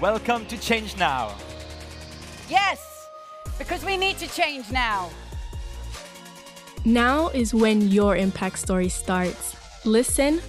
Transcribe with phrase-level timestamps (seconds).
[0.00, 1.36] Welcome to Change Now.
[2.48, 3.08] Yes,
[3.58, 5.08] because we need to change now.
[6.84, 9.54] Now is when your impact story starts.
[9.84, 10.42] Listen,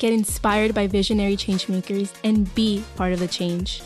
[0.00, 3.80] get inspired by visionary changemakers, and be part of the change.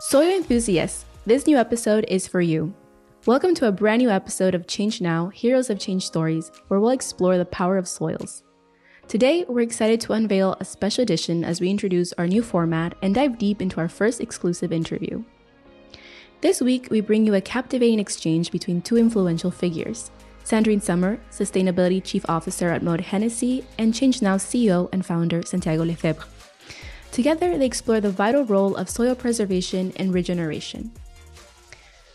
[0.00, 2.74] Soil enthusiasts, this new episode is for you.
[3.24, 6.90] Welcome to a brand new episode of Change Now Heroes of Change Stories, where we'll
[6.90, 8.42] explore the power of soils.
[9.08, 13.14] Today, we're excited to unveil a special edition as we introduce our new format and
[13.14, 15.22] dive deep into our first exclusive interview.
[16.40, 20.10] This week, we bring you a captivating exchange between two influential figures
[20.44, 25.84] Sandrine Sommer, Sustainability Chief Officer at Moët Hennessy, and Change Now CEO and founder Santiago
[25.84, 26.26] Lefebvre.
[27.12, 30.90] Together, they explore the vital role of soil preservation and regeneration.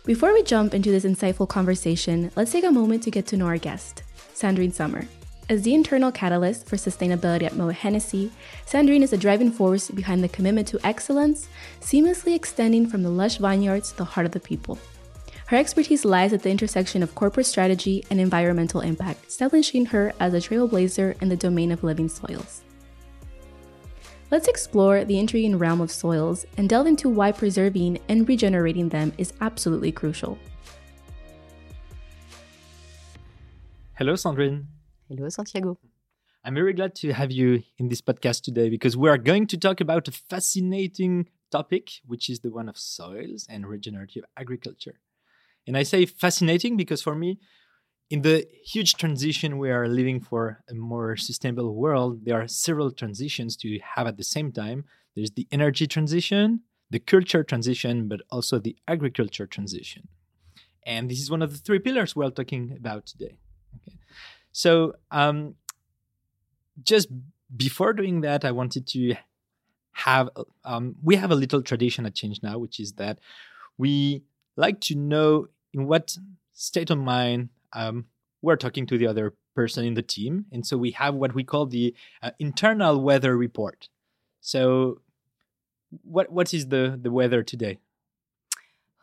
[0.04, 3.45] Before we jump into this insightful conversation, let's take a moment to get to know
[3.45, 5.08] our guest, Sandrine Sommer.
[5.50, 8.32] As the internal catalyst for sustainability at Moët Hennessy,
[8.66, 11.48] Sandrine is a driving force behind the commitment to excellence,
[11.80, 14.78] seamlessly extending from the lush vineyards to the heart of the people.
[15.45, 20.34] Her expertise lies at the intersection of corporate strategy and environmental impact, establishing her as
[20.34, 22.64] a trailblazer in the domain of living soils.
[24.30, 29.14] Let's explore the intriguing realm of soils and delve into why preserving and regenerating them
[29.18, 30.38] is absolutely crucial.
[33.94, 34.66] Hello, Sandrine.
[35.09, 35.77] Hello, Santiago.
[36.44, 39.58] I'm very glad to have you in this podcast today because we are going to
[39.58, 45.00] talk about a fascinating topic, which is the one of soils and regenerative agriculture.
[45.66, 47.39] And I say fascinating because for me,
[48.09, 52.91] in the huge transition we are living for a more sustainable world, there are several
[52.91, 54.83] transitions to have at the same time.
[55.16, 60.09] There's the energy transition, the culture transition, but also the agriculture transition.
[60.85, 63.39] And this is one of the three pillars we're talking about today.
[64.52, 65.56] So, um,
[66.84, 67.09] just
[67.56, 69.16] before doing that, I wanted to
[69.94, 70.30] have
[70.64, 73.20] um, we have a little tradition at Change Now, which is that
[73.78, 74.23] we
[74.56, 76.18] like to know in what
[76.53, 78.06] state of mind um,
[78.41, 81.44] we're talking to the other person in the team, and so we have what we
[81.44, 83.90] call the uh, internal weather report.
[84.41, 85.02] So,
[86.03, 87.79] what what is the the weather today?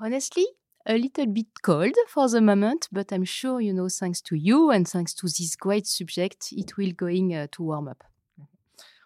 [0.00, 0.46] Honestly,
[0.86, 4.70] a little bit cold for the moment, but I'm sure, you know, thanks to you
[4.70, 8.04] and thanks to this great subject, it will going uh, to warm up.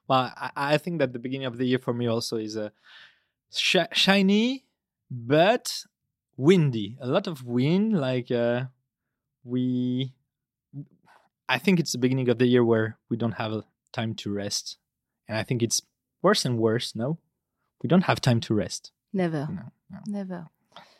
[0.08, 2.66] Well, I, I, think that the beginning of the year for me also is a
[2.66, 2.68] uh,
[3.52, 4.64] sh- shiny,
[5.10, 5.84] but
[6.36, 6.96] windy.
[7.00, 7.92] A lot of wind.
[8.00, 8.64] Like uh,
[9.44, 10.14] we,
[11.48, 14.78] I think it's the beginning of the year where we don't have time to rest,
[15.28, 15.82] and I think it's
[16.22, 16.96] worse and worse.
[16.96, 17.18] No,
[17.82, 18.92] we don't have time to rest.
[19.12, 19.46] Never.
[19.50, 19.98] No, no.
[20.06, 20.48] Never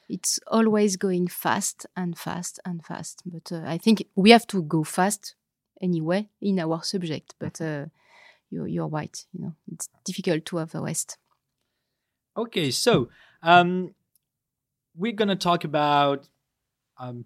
[0.09, 3.23] it's always going fast and fast and fast.
[3.27, 5.35] But uh, I think we have to go fast
[5.81, 7.35] anyway in our subject.
[7.39, 7.85] But mm-hmm.
[7.85, 7.87] uh,
[8.51, 9.25] you're, you're right.
[9.33, 11.19] You know, it's difficult to have a rest.
[12.37, 13.09] Okay, so
[13.43, 13.95] um,
[14.97, 16.29] we're gonna talk about
[16.99, 17.25] um,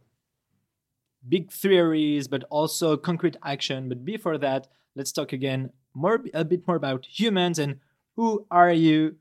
[1.28, 3.88] big theories, but also concrete action.
[3.88, 7.78] But before that, let's talk again more a bit more about humans and
[8.16, 9.16] who are you?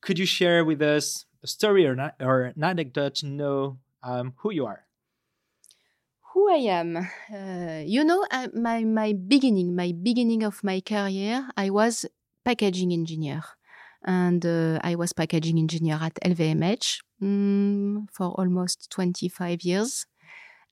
[0.00, 4.34] Could you share with us a story or, not, or an anecdote to know um,
[4.38, 4.84] who you are?
[6.32, 11.48] Who I am, uh, you know, uh, my my beginning, my beginning of my career,
[11.56, 12.06] I was
[12.44, 13.42] packaging engineer,
[14.04, 20.06] and uh, I was packaging engineer at LVMH mm, for almost twenty five years.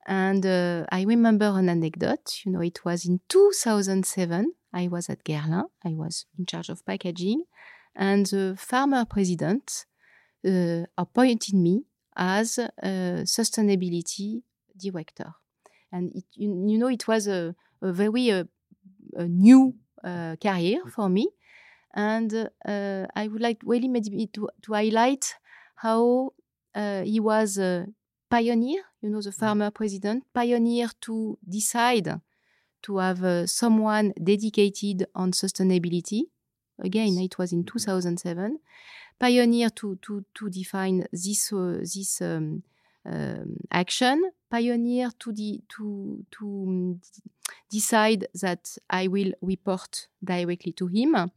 [0.07, 2.41] And uh, I remember an anecdote.
[2.47, 4.55] You know, it was in two thousand seven.
[4.73, 5.65] I was at Guerlain.
[5.85, 7.43] I was in charge of packaging,
[7.97, 9.87] and the farmer president
[10.45, 11.85] appointed me
[12.17, 14.43] as a sustainability
[14.77, 15.35] director.
[15.93, 18.45] And it, you, you, know, it was a, a very uh,
[19.15, 21.29] a new uh, career for me.
[21.95, 22.33] And
[22.67, 25.35] uh, I would like really maybe to, to highlight
[25.77, 26.35] how
[26.75, 27.87] uh, he was a
[28.31, 29.41] pioneer, you know, the mm-hmm.
[29.41, 32.21] farmer president, pioneer to decide
[32.83, 36.23] to have uh, someone dedicated on sustainability.
[36.79, 37.79] Again, it was in mm-hmm.
[37.79, 38.59] 2007
[39.19, 42.63] pioneer to to to define this uh, this um,
[43.05, 47.01] um, action, pioneer to the to to um,
[47.71, 51.31] decide that I will report directly to him,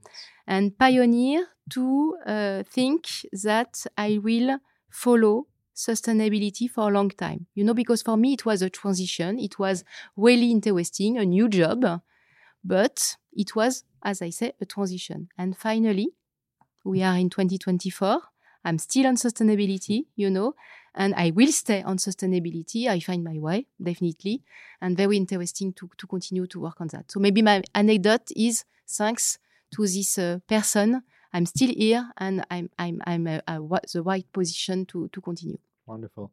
[0.48, 3.07] and pioneer to uh, think
[3.44, 7.48] that I will follow sustainability for a long time.
[7.56, 9.39] You know, because for me it was a transition.
[9.39, 9.84] It was
[10.16, 12.01] really interesting, a new job,
[12.63, 15.30] but it was, as I say, a transition.
[15.38, 16.10] And finally,
[16.83, 18.22] we are in 2024.
[18.63, 20.54] I'm still on sustainability, you know,
[20.94, 22.88] and I will stay on sustainability.
[22.88, 24.44] I find my way, definitely,
[24.81, 27.12] and very interesting to, to continue to work on that.
[27.12, 29.39] So maybe my anecdote is thanks
[29.75, 31.01] to this uh, person,
[31.33, 33.60] I'm still here, and I'm I'm I'm a, a,
[33.94, 35.57] the right position to to continue.
[35.86, 36.31] Wonderful,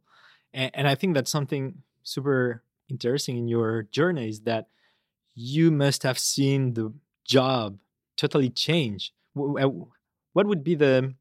[0.52, 4.68] and, and I think that's something super interesting in your journey is that
[5.34, 6.92] you must have seen the
[7.24, 7.78] job
[8.16, 9.12] totally change.
[10.38, 11.14] What would be the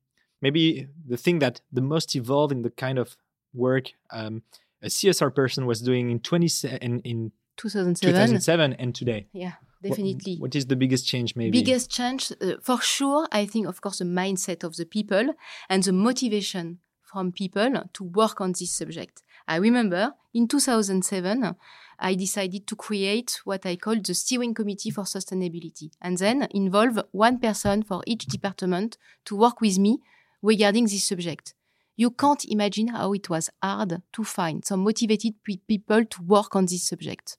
[0.45, 3.17] maybe the thing that the most evolved in the kind of
[3.51, 4.43] work um,
[4.83, 6.47] a CSR person was doing in 20
[6.81, 8.13] in, in 2007.
[8.13, 9.25] 2007 and today?
[9.33, 10.35] Yeah, definitely.
[10.35, 11.63] What, what is the biggest change, maybe?
[11.63, 15.33] Biggest change, uh, for sure, I think, of course, the mindset of the people
[15.67, 19.23] and the motivation from people to work on this subject.
[19.47, 21.55] I remember in 2007,
[21.99, 26.99] I decided to create what I called the steering committee for sustainability and then involve
[27.11, 29.99] one person for each department to work with me
[30.41, 31.53] regarding this subject.
[31.95, 36.65] You can't imagine how it was hard to find some motivated people to work on
[36.65, 37.37] this subject.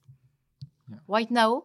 [0.89, 0.97] Yeah.
[1.07, 1.63] Right now,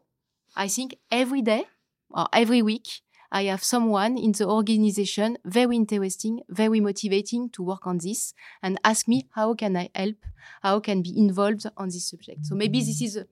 [0.55, 1.67] I think every day
[2.11, 2.87] or every week,
[3.35, 8.33] I have someone in the organization very interesting, very motivating to work on this
[8.63, 10.19] and ask me how can I help,
[10.63, 12.47] how can be involved on this subject.
[12.47, 13.25] So maybe this is uh,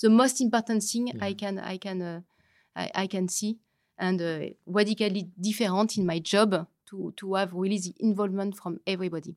[0.00, 1.14] the most important thing yeah.
[1.20, 2.20] I can I can uh,
[2.76, 3.58] I, I, can see
[3.98, 9.34] and uh, radically different in my job to to have really the involvement from everybody.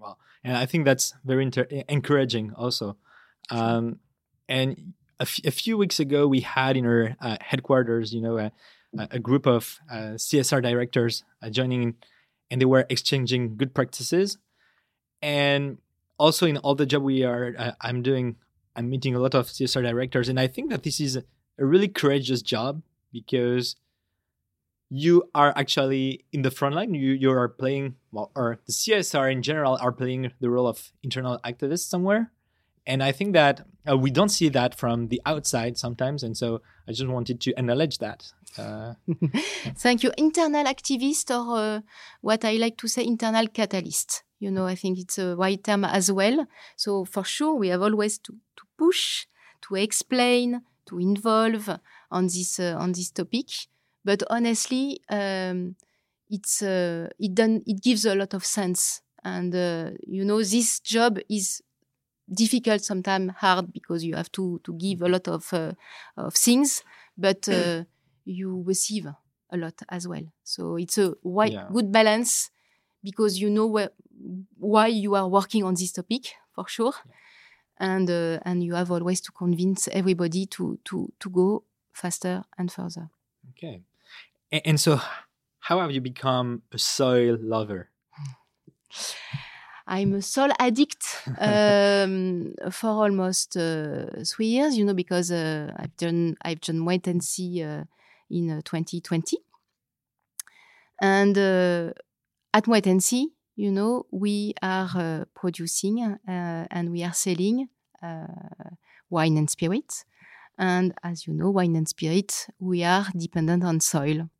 [0.00, 1.48] Wow, and I think that's very
[1.88, 2.96] encouraging also.
[3.50, 4.00] Um,
[4.48, 8.52] and a, few weeks ago, we had in our uh, headquarters, you know, a
[9.22, 11.96] group of uh, CSR directors uh, joining,
[12.50, 14.38] and they were exchanging good practices.
[15.22, 15.78] And
[16.18, 18.36] also in all the job we are, uh, I'm doing,
[18.76, 21.24] I'm meeting a lot of CSR directors, and I think that this is a
[21.64, 22.82] really courageous job
[23.12, 23.76] because
[24.90, 26.94] you are actually in the front line.
[26.94, 30.92] You you are playing well, or the CSR in general are playing the role of
[31.02, 32.30] internal activists somewhere,
[32.86, 36.62] and I think that uh, we don't see that from the outside sometimes, and so
[36.88, 38.30] I just wanted to acknowledge that.
[38.56, 38.94] Uh,
[39.76, 40.12] Thank you.
[40.16, 41.80] Internal activist, or uh,
[42.20, 44.22] what I like to say, internal catalyst.
[44.38, 46.46] You know, I think it's a right term as well.
[46.76, 49.26] So for sure, we have always to, to push,
[49.62, 51.68] to explain, to involve
[52.10, 53.46] on this uh, on this topic.
[54.04, 55.76] But honestly, um,
[56.28, 60.80] it's uh, it done it gives a lot of sense, and uh, you know, this
[60.80, 61.62] job is
[62.32, 65.72] difficult sometimes hard because you have to to give a lot of uh,
[66.16, 66.82] of things
[67.16, 67.84] but uh,
[68.24, 70.24] you receive a lot as well.
[70.42, 71.68] So it's a yeah.
[71.72, 72.50] good balance
[73.02, 73.90] because you know where,
[74.58, 76.94] why you are working on this topic for sure.
[77.06, 77.12] Yeah.
[77.76, 82.70] and uh, and you have always to convince everybody to to to go faster and
[82.70, 83.10] further.
[83.50, 83.82] Okay.
[84.52, 85.00] And, and so
[85.58, 87.90] how have you become a soil lover
[89.86, 91.04] I'm a soil addict
[91.38, 97.06] um, for almost uh, three years, you know, because uh, I've done I've done Moët
[97.06, 97.84] Hennessy uh,
[98.30, 99.40] in 2020, uh,
[101.02, 101.92] and uh,
[102.54, 107.68] at Moët Hennessy, you know, we are uh, producing and we are selling
[109.10, 110.06] wine and spirits,
[110.56, 114.30] and as you know, wine and spirit, we are dependent on soil.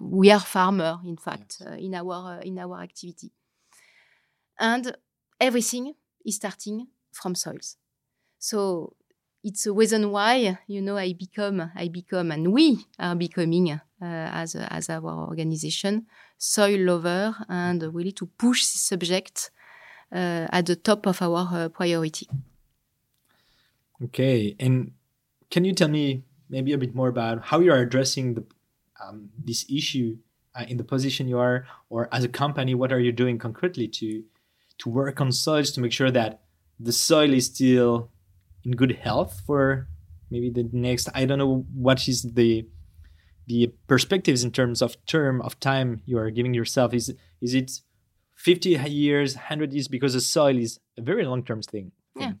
[0.00, 1.78] We are farmer, in fact, yes.
[1.78, 3.30] in our in our activity
[4.60, 4.96] and
[5.40, 7.76] everything is starting from soils.
[8.38, 8.94] So
[9.42, 13.78] it's a reason why you know I become I become and we are becoming uh,
[14.00, 16.06] as a, as our organization
[16.38, 19.50] soil lover and really to push this subject
[20.12, 22.28] uh, at the top of our uh, priority.
[24.02, 24.92] Okay, and
[25.50, 28.44] can you tell me maybe a bit more about how you are addressing the
[29.02, 30.18] um, this issue
[30.54, 33.88] uh, in the position you are, or as a company, what are you doing concretely
[33.88, 34.24] to
[34.80, 36.42] to work on soils to make sure that
[36.78, 38.10] the soil is still
[38.64, 39.88] in good health for
[40.30, 42.66] maybe the next i don't know what is the
[43.50, 46.94] the perspectives in terms of term of time you are giving yourself.
[46.94, 47.12] Is
[47.46, 47.70] is it
[48.36, 49.88] 50 years 100 years?
[49.88, 51.90] Because the soil is a very long term thing.
[52.14, 52.34] Yeah.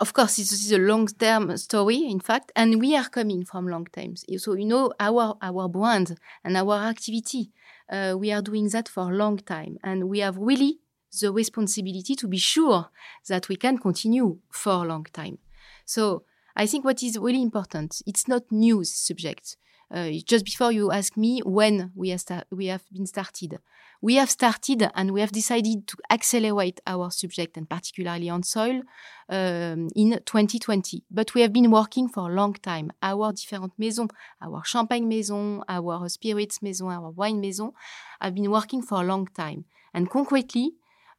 [0.00, 3.68] Of course this is a long term story in fact and we are coming from
[3.68, 4.24] long times.
[4.38, 6.08] So you know our our brand
[6.44, 7.52] and our activity
[7.94, 10.72] uh, we are doing that for a long time and we have really
[11.20, 12.88] the responsibility to be sure
[13.28, 15.38] that we can continue for a long time.
[15.84, 16.24] So
[16.56, 19.56] I think what is really important, it's not news subject.
[19.90, 23.58] Uh, just before you ask me when we have, we have been started,
[24.00, 28.80] we have started and we have decided to accelerate our subject and particularly on soil
[29.28, 31.04] um, in 2020.
[31.10, 32.90] But we have been working for a long time.
[33.02, 37.72] Our different maisons, our champagne maison, our spirits maison, our wine maison,
[38.20, 39.66] have been working for a long time.
[39.94, 40.72] And concretely,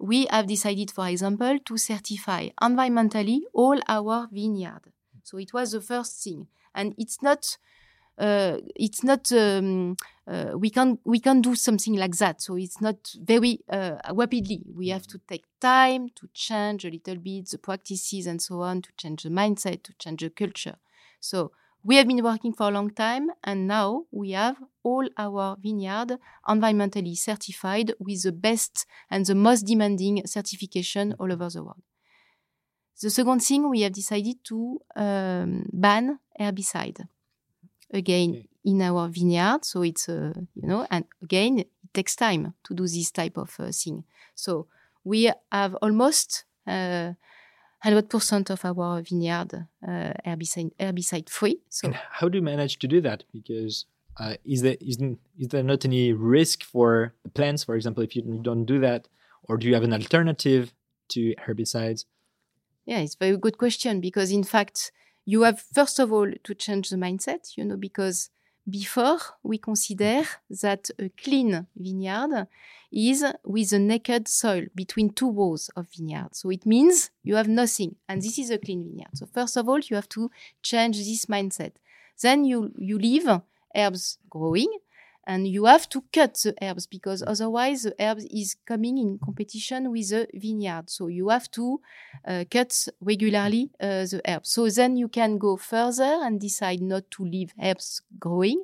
[0.04, 4.92] we have decided, for example, to certify environmentally all our vineyard.
[5.24, 6.48] So it was the first thing.
[6.76, 7.58] And it's not
[8.18, 9.96] uh, it's not um,
[10.28, 12.42] uh, we can we can do something like that.
[12.42, 14.62] So it's not very uh, rapidly.
[14.76, 18.82] We have to take time to change a little bit the practices and so on,
[18.84, 20.76] to change the mindset, to change the culture.
[21.20, 21.52] So
[21.84, 26.18] we have been working for a long time, and now we have all our vineyard
[26.48, 31.84] environmentally certified with the best and the most demanding certification all over the world.
[33.02, 37.08] The second thing, we have decided to um, ban herbicide
[37.92, 38.50] again Okay.
[38.66, 39.66] in our vineyard.
[39.66, 43.56] So it's uh, you know, and again, it takes time to do this type of
[43.60, 44.06] uh, thing.
[44.36, 44.68] So
[45.04, 47.14] we have almost uh,
[47.84, 49.54] 100% of our vineyard
[49.86, 51.60] uh, herbicide herbicide free.
[51.70, 53.24] So And how do you manage to do that?
[53.32, 53.86] Because
[54.20, 58.16] uh, is there isn't is there not any risk for the plants, for example, if
[58.16, 59.08] you don't do that,
[59.44, 60.74] or do you have an alternative
[61.10, 62.06] to herbicides?
[62.86, 64.92] Yeah, it's a very good question because in fact,
[65.26, 68.30] you have first of all to change the mindset, you know, because
[68.70, 72.48] before we consider that a clean vineyard
[72.92, 76.36] is with a naked soil between two rows of vineyard.
[76.36, 79.16] So it means you have nothing and this is a clean vineyard.
[79.16, 80.30] So first of all, you have to
[80.62, 81.74] change this mindset.
[82.22, 83.28] Then you you leave
[83.76, 84.72] herbs growing
[85.26, 89.90] and you have to cut the herbs because otherwise the herbs is coming in competition
[89.92, 90.90] with the vineyard.
[90.90, 91.80] So you have to
[92.28, 94.50] uh, cut regularly uh, the herbs.
[94.50, 98.64] So then you can go further and decide not to leave herbs growing,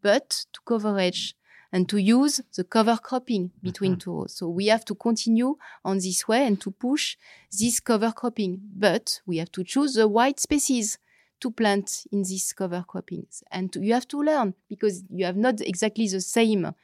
[0.00, 1.34] but to coverage
[1.72, 4.36] and to use the cover cropping between two rows.
[4.36, 7.16] So we have to continue on this way and to push
[7.58, 10.98] this cover cropping, but we have to choose the right species
[11.40, 13.42] to plant in these cover croppings.
[13.50, 16.74] And to, you have to learn because you have not exactly the same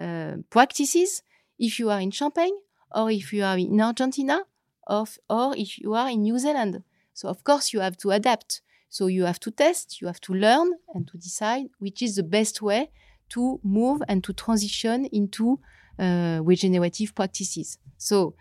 [0.00, 1.22] uh, practices
[1.58, 2.54] if you are in Champagne
[2.94, 4.42] or if you are in Argentina
[4.86, 6.82] of, or if you are in New Zealand.
[7.12, 8.62] So of course you have to adapt.
[8.88, 12.22] So you have to test, you have to learn and to decide which is the
[12.22, 12.90] best way
[13.30, 15.60] to move and to transition into
[15.98, 17.78] uh, regenerative practices.
[17.98, 18.34] So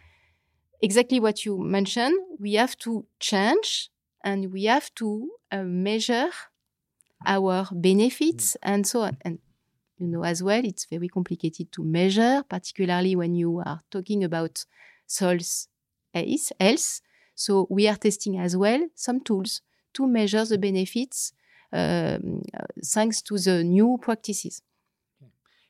[0.82, 3.90] exactly what you mentioned, we have to change
[4.24, 6.30] and we have to uh, measure
[7.26, 9.18] our benefits and so on.
[9.22, 9.40] And
[9.98, 14.66] you know as well, it's very complicated to measure, particularly when you are talking about
[15.06, 15.68] soils
[16.14, 17.02] health.
[17.36, 19.62] So we are testing as well some tools
[19.94, 21.34] to measure the benefits
[21.72, 24.62] um, uh, thanks to the new practices.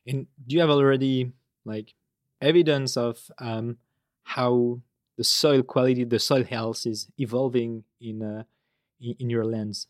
[0.05, 1.33] And do you have already
[1.65, 1.93] like
[2.41, 3.77] evidence of um,
[4.23, 4.79] how
[5.17, 8.43] the soil quality, the soil health is evolving in uh,
[8.99, 9.87] in, in your lands?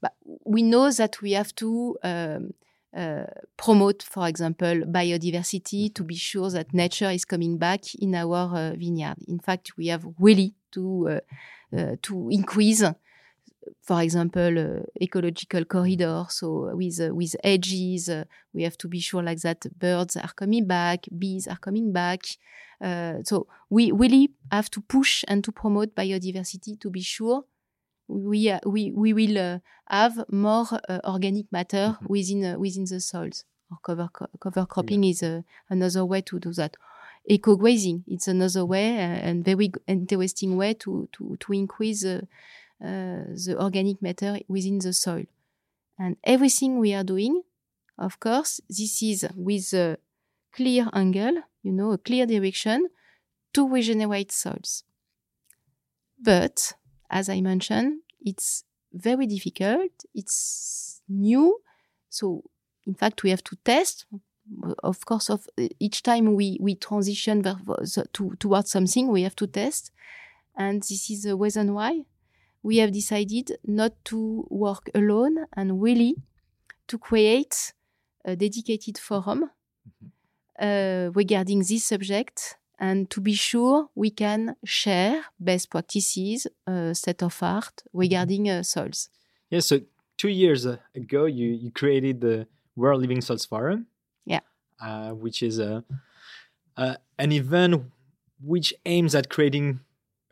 [0.00, 2.54] But we know that we have to um,
[2.96, 3.24] uh,
[3.56, 8.74] promote, for example, biodiversity to be sure that nature is coming back in our uh,
[8.76, 9.16] vineyard.
[9.26, 12.84] In fact, we have really to uh, uh, to increase,
[13.82, 16.24] for example, uh, ecological corridor.
[16.28, 20.32] So with uh, with edges, uh, we have to be sure like that birds are
[20.34, 22.22] coming back, bees are coming back.
[22.80, 27.44] Uh, so we really have to push and to promote biodiversity to be sure
[28.08, 29.58] we uh, we we will uh,
[29.88, 32.08] have more uh, organic matter Mhm.
[32.08, 33.44] within uh, within the soils.
[33.70, 36.76] Or cover co- cover cropping is uh, another way to do that.
[37.28, 42.04] Eco grazing it's another way and very interesting way to to to increase
[42.78, 45.24] Uh, the organic matter within the soil.
[45.98, 47.42] And everything we are doing,
[47.98, 49.96] of course, this is with a
[50.52, 52.88] clear angle, you know, a clear direction
[53.54, 54.84] to regenerate soils.
[56.22, 56.74] But
[57.08, 59.92] as I mentioned, it's very difficult.
[60.14, 61.62] It's new.
[62.10, 62.42] So,
[62.86, 64.04] in fact, we have to test.
[64.82, 65.48] Of course, of
[65.80, 69.92] each time we, we transition to, towards something, we have to test.
[70.54, 72.04] And this is the reason why
[72.66, 76.16] we have decided not to work alone and really
[76.88, 77.72] to create
[78.24, 79.50] a dedicated forum
[80.58, 87.22] uh, regarding this subject and to be sure we can share best practices, uh, state
[87.22, 89.10] of art regarding uh, soils.
[89.48, 89.60] Yeah.
[89.60, 89.82] So
[90.16, 93.86] two years uh, ago, you you created the World Living Soils Forum.
[94.24, 94.40] Yeah.
[94.82, 95.84] Uh, which is a
[96.76, 97.84] uh, an event
[98.42, 99.80] which aims at creating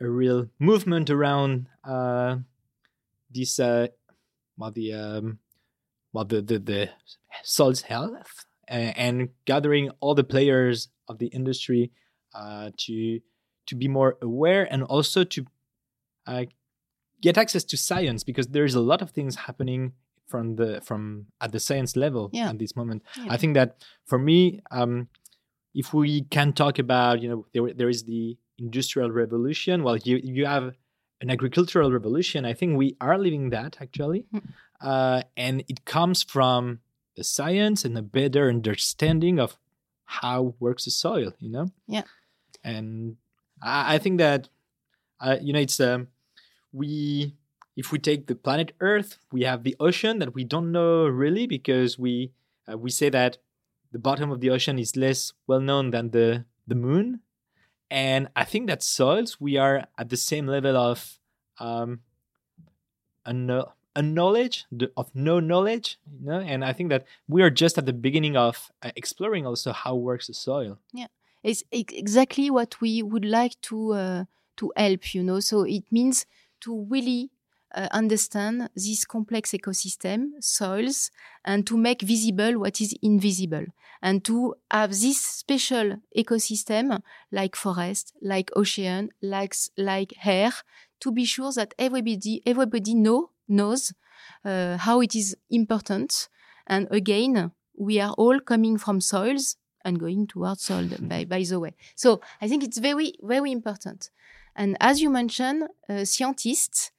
[0.01, 2.37] a real movement around uh,
[3.31, 3.87] this uh,
[4.57, 5.39] well the um,
[6.13, 6.89] well the the, the
[7.87, 11.91] health uh, and gathering all the players of the industry
[12.33, 13.19] uh, to
[13.67, 15.45] to be more aware and also to
[16.27, 16.45] uh,
[17.21, 19.93] get access to science because there is a lot of things happening
[20.27, 22.49] from the from at the science level Yeah.
[22.49, 23.03] at this moment.
[23.17, 23.27] Yeah.
[23.29, 25.07] I think that for me, um,
[25.73, 29.83] if we can talk about you know there there is the industrial revolution.
[29.83, 30.75] Well, you you have
[31.21, 32.45] an agricultural revolution.
[32.45, 34.25] I think we are living that actually.
[34.33, 34.43] Mm.
[34.81, 36.79] uh, and it comes from
[37.15, 39.57] the science and a better understanding of
[40.05, 41.33] how works the soil.
[41.39, 41.67] You know.
[41.87, 42.03] Yeah.
[42.63, 43.17] And
[43.61, 44.49] I, I think that
[45.19, 46.07] uh, you know it's um,
[46.71, 47.35] we
[47.75, 51.47] if we take the planet Earth, we have the ocean that we don't know really
[51.47, 52.31] because we
[52.71, 53.37] uh, we say that
[53.91, 57.21] the bottom of the ocean is less well known than the the moon,
[57.89, 61.19] and I think that soils we are at the same level of
[61.59, 62.01] um,
[63.25, 64.65] a, no, a knowledge
[64.97, 68.35] of no knowledge, you know, and I think that we are just at the beginning
[68.35, 70.79] of uh, exploring also how works the soil.
[70.93, 71.07] Yeah,
[71.43, 74.23] it's exactly what we would like to uh,
[74.57, 75.39] to help, you know.
[75.39, 76.25] So it means
[76.61, 77.29] to really
[77.73, 81.11] uh, understand this complex ecosystem, soils,
[81.43, 83.65] and to make visible what is invisible,
[84.01, 90.51] and to have this special ecosystem like forest, like ocean, like like air,
[90.99, 93.93] to be sure that everybody everybody know knows
[94.43, 96.29] uh, how it is important.
[96.67, 100.89] And again, we are all coming from soils and going towards soil.
[101.01, 104.09] by, by the way, so I think it's very very important.
[104.55, 106.91] And as you mentioned, uh, scientists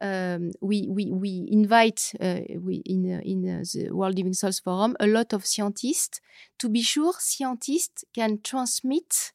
[0.00, 4.60] um, we, we, we invite uh, we, in, uh, in uh, the World Living Soils
[4.60, 6.20] Forum a lot of scientists
[6.58, 9.32] to be sure scientists can transmit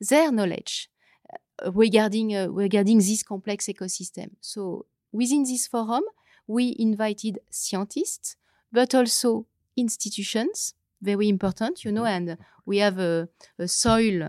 [0.00, 0.90] their knowledge
[1.32, 4.30] uh, regarding, uh, regarding this complex ecosystem.
[4.40, 6.04] So within this forum,
[6.46, 8.36] we invited scientists,
[8.70, 12.30] but also institutions, very important, you know, mm-hmm.
[12.30, 14.22] and we have a, a soil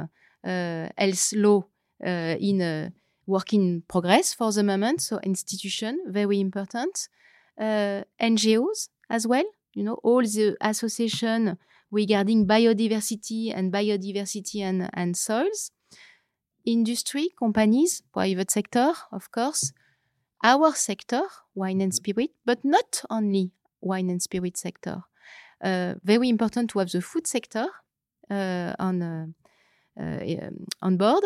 [0.44, 1.66] uh, health law
[2.00, 2.92] in
[3.28, 5.02] work in progress for the moment.
[5.02, 7.10] So institution, very important.
[7.60, 9.46] Uh, NGOs as well.
[9.74, 11.58] You know, all the association
[11.92, 15.72] regarding biodiversity and biodiversity and, and soils.
[16.66, 19.72] Industry, companies, private sector, of course.
[20.44, 21.22] Our sector,
[21.56, 25.04] wine and spirit, but not only wine and spirit sector.
[25.64, 27.68] Uh, very important to have the food sector
[28.30, 29.26] uh, on uh,
[30.00, 30.50] uh
[30.82, 31.24] on board.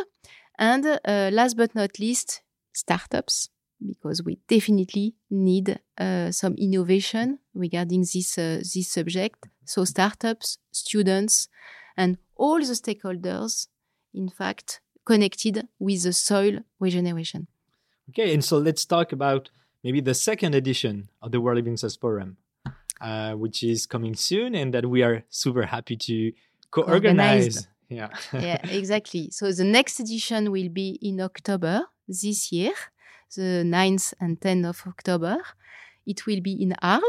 [0.62, 3.50] And uh, last but not least, startups,
[3.84, 9.48] because we definitely need uh, some innovation regarding this, uh, this subject.
[9.66, 11.48] So, startups, students,
[11.98, 13.70] and all the stakeholders,
[14.14, 17.48] in fact, connected with the soil regeneration.
[18.12, 19.50] Okay, and so let's talk about
[19.84, 22.38] maybe the second edition of the World Living Soils Forum,
[23.02, 26.34] uh, which is coming soon, and that we are super happy to
[26.70, 27.68] co-organize.
[27.92, 28.08] Yeah.
[28.34, 29.30] yeah, exactly.
[29.32, 32.72] So the next edition will be in October this year,
[33.36, 35.38] the 9th and 10th of October.
[36.06, 37.04] It will be in Arles,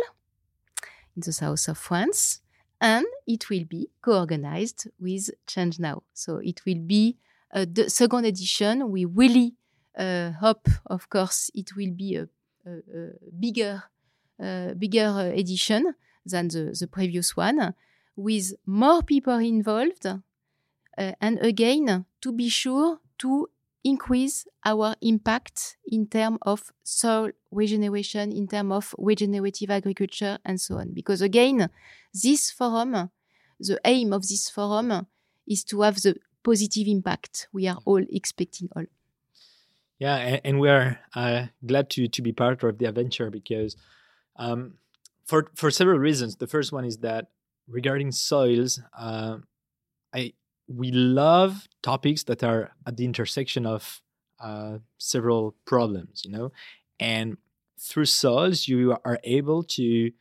[1.16, 2.40] in the south of France,
[2.81, 6.03] and it will be co-organized with Change Now.
[6.14, 7.16] So it will be
[7.55, 8.90] uh, the second edition.
[8.90, 9.55] We really
[9.97, 12.29] uh, hope, of course, it will be a,
[12.66, 13.85] a, a bigger,
[14.42, 15.95] uh, bigger edition
[16.27, 17.75] than the, the previous one,
[18.16, 20.18] with more people involved uh,
[20.96, 23.48] and again, to be sure to
[23.85, 30.76] increase our impact in terms of soil regeneration, in terms of regenerative agriculture, and so
[30.76, 30.92] on.
[30.92, 31.68] Because again,
[32.14, 33.11] this forum,
[33.59, 35.07] the aim of this forum
[35.46, 38.85] is to have the positive impact we are all expecting all.
[39.98, 43.76] Yeah, and, and we are uh, glad to to be part of the adventure because
[44.37, 44.74] um,
[45.24, 46.37] for for several reasons.
[46.37, 47.28] The first one is that
[47.68, 49.38] regarding soils, uh,
[50.12, 50.33] I
[50.68, 54.01] we love topics that are at the intersection of
[54.40, 56.53] uh, several problems, you know,
[56.98, 57.37] and
[57.79, 60.12] through soils, you are able to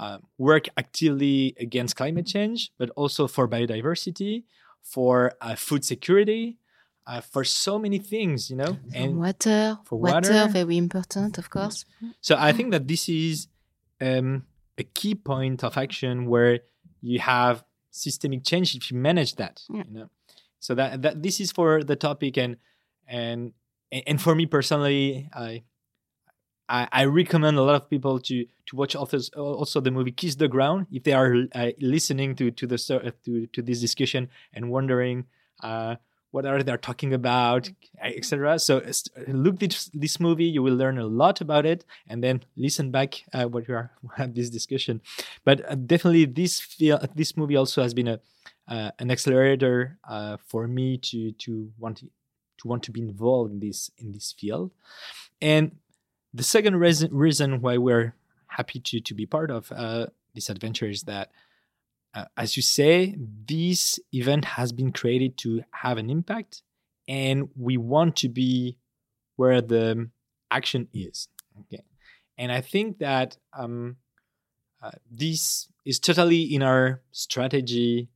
[0.00, 4.44] uh, work actively against climate change, but also for biodiversity,
[4.82, 6.58] for uh, food security,
[7.06, 11.50] uh, for so many things, you know, and water, for water, water, very important, of
[11.50, 11.84] course.
[12.20, 13.48] So I think that this is
[14.00, 14.44] um,
[14.76, 16.60] a key point of action where
[17.00, 17.64] you have
[17.98, 19.82] systemic change if you manage that yeah.
[19.86, 20.10] you know
[20.60, 22.56] so that that this is for the topic and
[23.06, 23.52] and
[23.90, 25.62] and for me personally i
[26.70, 30.34] I, I recommend a lot of people to to watch also, also the movie Kiss
[30.34, 32.76] the Ground if they are uh, listening to to the
[33.24, 35.24] to to this discussion and wondering
[35.62, 35.96] uh,
[36.30, 37.70] what are they talking about,
[38.02, 38.58] etc.
[38.58, 38.82] So
[39.26, 43.24] look this this movie, you will learn a lot about it, and then listen back
[43.32, 45.00] uh, what you are have this discussion.
[45.44, 48.20] But uh, definitely, this feel this movie also has been a
[48.68, 52.10] uh, an accelerator uh, for me to to want to,
[52.58, 54.70] to want to be involved in this in this field.
[55.40, 55.76] And
[56.34, 58.14] the second reason reason why we're
[58.48, 61.30] happy to to be part of uh, this adventure is that
[62.18, 66.62] uh, as you say, this event has been created to have an impact,
[67.06, 68.76] and we want to be
[69.36, 70.10] where the
[70.50, 71.28] action is.
[71.60, 71.82] Okay,
[72.36, 73.96] And I think that um,
[74.82, 78.08] uh, this is totally in our strategy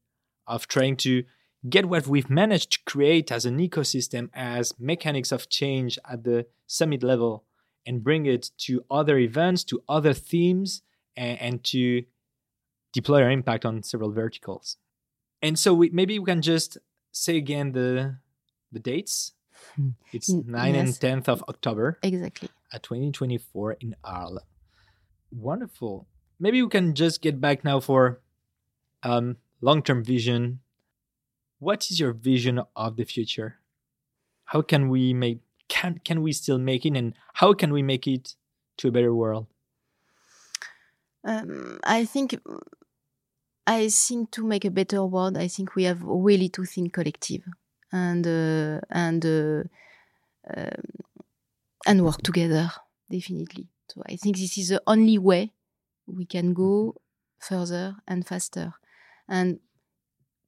[0.49, 1.23] of trying to
[1.69, 6.47] get what we've managed to create as an ecosystem as mechanics of change at the
[6.67, 7.45] summit level
[7.87, 10.83] and bring it to other events, to other themes,
[11.17, 12.03] and, and to
[12.93, 14.77] deploy our impact on several verticals.
[15.41, 16.79] And so we, maybe we can just
[17.11, 18.17] say again the
[18.71, 19.33] the dates.
[19.77, 19.91] Hmm.
[20.13, 22.49] It's Mm, 9 and 10th of October Exactly.
[22.73, 24.41] at 2024 in Arles.
[25.31, 26.07] Wonderful.
[26.41, 28.21] Maybe we can just get back now for
[29.03, 30.61] um, long-term vision.
[31.59, 33.57] What is your vision of the future?
[34.47, 38.07] How can we make can can we still make it and how can we make
[38.07, 38.35] it
[38.79, 39.47] to a better world?
[41.25, 42.39] Um, I think
[43.67, 47.43] I think to make a better world, I think we have really to think collective
[47.93, 49.63] and uh, and uh,
[50.55, 50.83] um,
[51.87, 52.71] and work together
[53.11, 53.69] definitely.
[53.89, 55.53] So I think this is the only way
[56.07, 56.97] we can go
[57.39, 58.73] further and faster
[59.29, 59.61] and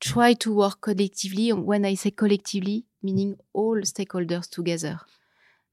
[0.00, 1.52] try to work collectively.
[1.52, 5.00] When I say collectively, meaning all stakeholders together,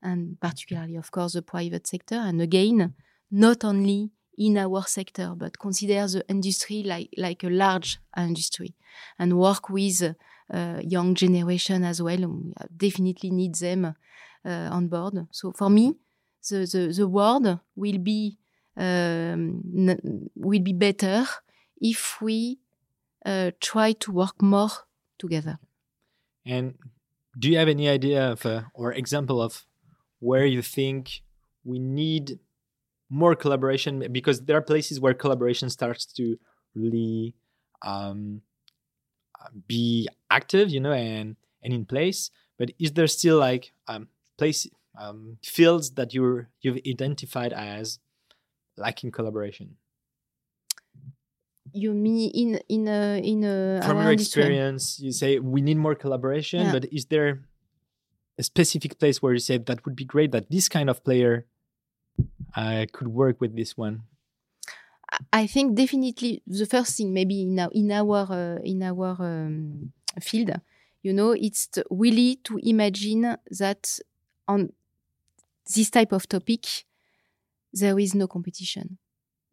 [0.02, 2.16] and particularly, of course, the private sector.
[2.16, 2.94] And again,
[3.32, 8.74] not only in our sector, but consider the industry like, like a large industry
[9.20, 10.16] and work with
[10.54, 12.28] uh, young generation as well.
[12.28, 15.28] We definitely need them uh, on board.
[15.32, 15.96] So for me,
[16.50, 18.38] the, the, the world will be
[18.78, 19.62] um,
[20.36, 21.26] will be better
[21.80, 22.60] if we
[23.26, 24.70] uh, try to work more
[25.20, 25.60] together.
[26.46, 26.76] And
[27.38, 29.66] do you have any idea of uh, or example of
[30.20, 31.22] where you think
[31.64, 32.40] we need
[33.12, 34.08] more collaboration?
[34.12, 36.38] Because there are places where collaboration starts to
[36.74, 37.36] really
[37.86, 38.42] um,
[39.68, 42.32] be active, you know, and and in place.
[42.58, 44.66] But is there still like um, place
[44.98, 48.00] um, fields that you're you've identified as
[48.78, 49.76] lacking collaboration?
[51.74, 54.44] You mean in in a, in a, From our your industry?
[54.44, 56.72] experience, you say we need more collaboration, Yeah.
[56.72, 57.44] but is there
[58.38, 61.46] a specific place where you say that would be great that this kind of player
[62.56, 64.04] uh, could work with this one?
[65.34, 69.92] I think definitely the first thing, maybe in our in our uh, in our um,
[70.22, 70.52] field,
[71.04, 74.00] you know, it's t- really to imagine that
[74.48, 74.72] on
[75.76, 76.86] this type of topic,
[77.74, 78.98] there is no competition,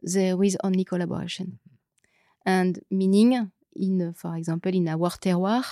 [0.02, 1.58] there is only collaboration,
[2.46, 5.64] and meaning in, uh, for example, in our terroir,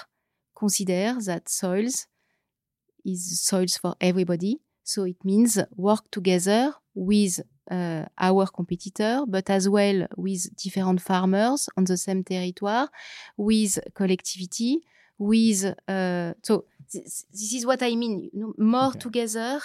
[0.57, 2.09] consider that soils
[3.05, 4.61] is soils for everybody.
[4.83, 11.69] So it means work together with uh, our competitor, but as well with different farmers
[11.79, 12.89] on the same territory,
[13.39, 14.81] with collectivity,
[15.19, 18.31] with uh, so this, this is what I mean.
[18.35, 19.07] You know, more Okay.
[19.07, 19.61] together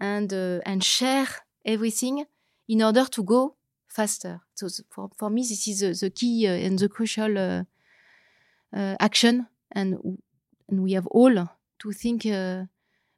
[0.00, 1.28] and uh, and share
[1.64, 2.26] everything
[2.68, 3.56] in order to go
[3.88, 4.42] faster.
[4.54, 7.64] So for for me, this is the, the key uh, and the crucial uh,
[8.72, 10.18] uh, action, and
[10.68, 11.34] and we have all
[11.78, 12.64] to think uh,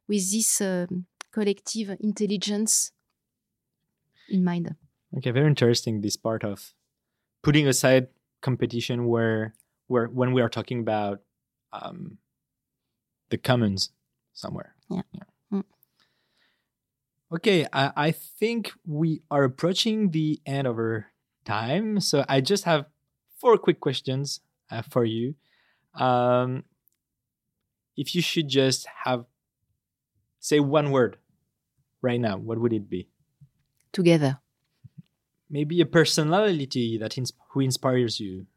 [0.07, 2.91] with this um, collective intelligence
[4.29, 4.75] in mind.
[5.17, 6.01] Okay, very interesting.
[6.01, 6.73] This part of
[7.43, 8.07] putting aside
[8.41, 9.53] competition, where
[9.87, 11.21] where when we are talking about
[11.71, 12.17] um,
[13.29, 13.91] the commons
[14.33, 14.75] somewhere.
[14.89, 15.01] Yeah.
[15.51, 15.63] Mm.
[17.35, 21.07] Okay, I, I think we are approaching the end of our
[21.45, 21.99] time.
[21.99, 22.85] So I just have
[23.37, 25.35] four quick questions uh, for you.
[25.95, 26.63] Um,
[27.95, 29.25] if you should just have
[30.39, 31.17] say one word
[32.01, 33.09] right now, what would it be?
[33.91, 34.39] Together.
[35.49, 38.47] Maybe a personality that ins- who inspires you.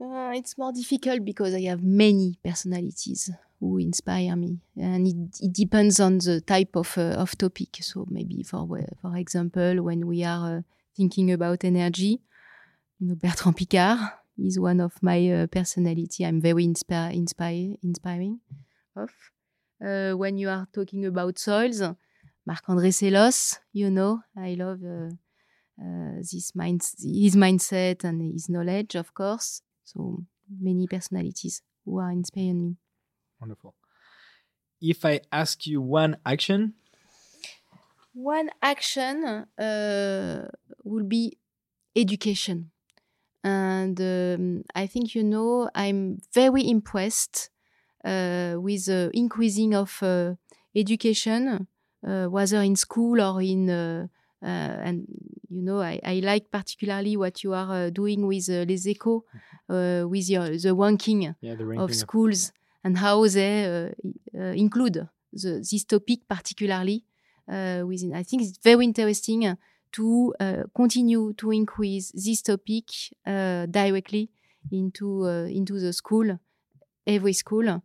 [0.00, 5.52] Uh, it's more difficult because I have many personalities who inspire me, and it, it
[5.52, 7.76] depends on the type of uh, of topic.
[7.80, 8.66] So maybe for
[9.00, 10.62] for example, when we are uh,
[10.96, 12.20] thinking about energy,
[13.00, 14.00] you know, Bertrand Piccard
[14.38, 16.24] is one of my uh, personality.
[16.26, 18.40] I'm very inspire, inspire, inspiring
[18.96, 19.10] of.
[19.84, 21.82] Uh, when you are talking about soils,
[22.46, 25.10] Marc-André Selosse, you know, I love uh,
[25.80, 29.62] uh, this mind, his mindset and his knowledge, of course.
[29.84, 30.24] So
[30.60, 32.76] many personalities who are inspiring me.
[33.40, 33.74] Wonderful.
[34.80, 36.74] If I ask you one action,
[38.12, 39.24] One action
[39.58, 40.48] uh,
[40.84, 41.38] will be
[41.96, 42.70] education.
[43.44, 47.50] And um, I think, you know, I'm very impressed
[48.04, 50.34] uh, with the increasing of uh,
[50.76, 51.68] education,
[52.28, 54.06] whether in school or in, uh,
[54.42, 55.06] uh, and,
[55.48, 59.22] you know, I, I like particularly what you are uh, doing with uh, Les Echos,
[59.68, 64.52] uh, with your, the ranking yeah, the ranking of schools and how they uh, uh,
[64.52, 67.04] include the, this topic particularly
[67.48, 68.14] uh, within.
[68.14, 69.56] I think it's very interesting
[69.92, 72.84] to uh, continue to increase this topic
[73.26, 74.28] uh, directly
[74.70, 76.38] into uh, into the school,
[77.06, 77.78] every school, uh,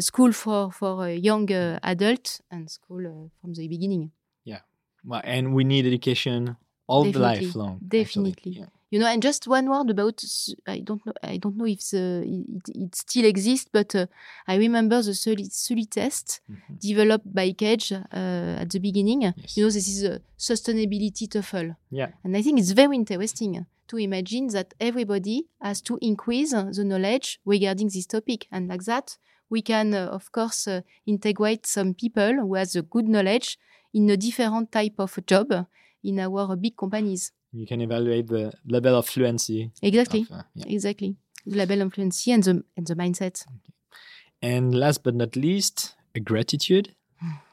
[0.00, 1.50] school for for young
[1.82, 4.10] adults and school from the beginning.
[4.44, 4.60] Yeah,
[5.04, 7.20] well, and we need education all Definitely.
[7.38, 7.80] the life long.
[7.86, 8.52] Definitely.
[8.52, 8.66] Yeah.
[8.90, 10.22] You know, and just one word about
[10.68, 14.06] I don't know I don't know if the, it, it still exists, but uh,
[14.46, 16.78] I remember the Sully, Sulitest Mhm.
[16.80, 19.22] developed by KEDGE uh, at the beginning.
[19.22, 19.56] Yes.
[19.56, 22.10] You know, this is a sustainability TOEFL, Yeah.
[22.22, 26.84] and I think it's very interesting to imagine that everybody has to increase uh, the
[26.84, 29.18] knowledge regarding this topic, and like that
[29.54, 33.56] we can, uh, of course, uh, integrate some people who has a good knowledge
[33.92, 35.66] in a different type of job
[36.02, 37.32] in our big companies.
[37.52, 39.70] You can evaluate the level of fluency.
[39.80, 40.22] Exactly.
[40.22, 40.64] of, uh, yeah.
[40.66, 41.16] Exactly.
[41.46, 43.46] The level of fluency and the and the mindset.
[44.42, 46.94] And last but not least, a gratitude.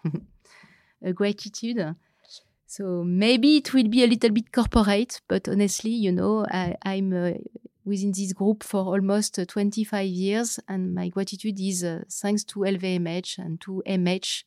[1.03, 1.95] A gratitude.
[2.67, 7.11] So maybe it will be a little bit corporate, but honestly, you know, I, I'm
[7.11, 7.31] uh,
[7.85, 12.59] within this group for almost uh, 25 years, and my gratitude is uh, thanks to
[12.59, 14.43] LVMH and to MH,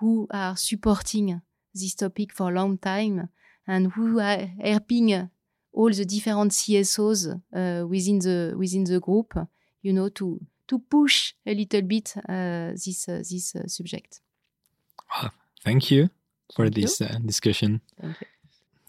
[0.00, 1.40] who are supporting
[1.74, 3.28] this topic for a long time
[3.66, 5.30] and who are helping
[5.72, 9.34] all the different CSOs uh, within the within the group,
[9.82, 14.20] you know, to to push a little bit uh, this uh, this uh, subject.
[15.64, 16.10] Thank you
[16.54, 16.82] for Thank you.
[16.82, 17.80] this uh, discussion.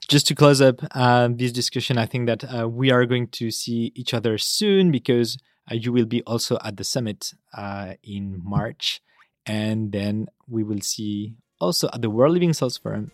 [0.09, 3.51] Just to close up uh, this discussion, I think that uh, we are going to
[3.51, 5.37] see each other soon because
[5.71, 9.01] uh, you will be also at the summit uh, in March.
[9.45, 13.11] And then we will see also at the World Living Soils Forum.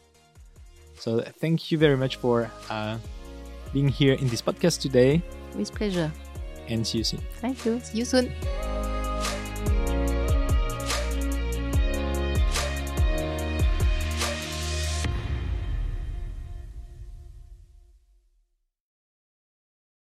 [0.97, 2.97] So thank you very much for uh,
[3.73, 5.21] being here in this podcast today
[5.53, 6.09] With pleasure.
[6.69, 7.21] and see you soon.
[7.41, 7.81] Thank you.
[7.81, 8.31] See you soon.